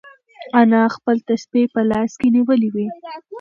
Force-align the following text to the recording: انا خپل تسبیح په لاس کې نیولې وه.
انا 0.61 0.83
خپل 0.95 1.15
تسبیح 1.29 1.65
په 1.73 1.81
لاس 1.91 2.11
کې 2.19 2.27
نیولې 2.35 2.69
وه. 2.73 2.85